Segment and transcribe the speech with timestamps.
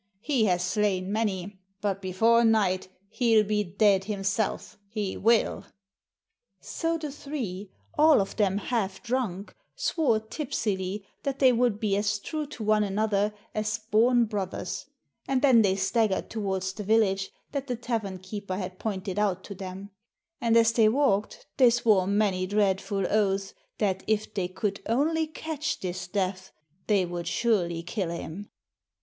[0.21, 5.63] He has slain many, but before night he '11 be dead himself, he will."
[6.59, 12.17] So the three, all of them half drunk, swore tipsily that they would be as
[12.17, 14.87] true to one another as born brothers,
[15.27, 19.43] and then they staggered toward the vil lage that the tavern keeper had pointed out
[19.43, 19.91] to them;
[20.41, 25.79] and as they walked they swore many dreadful oaths that if they could only catch
[25.79, 26.51] this Death,
[26.87, 28.49] they would surely kill him.